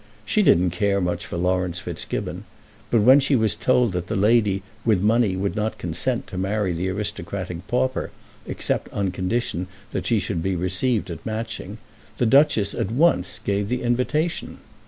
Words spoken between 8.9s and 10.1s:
on condition that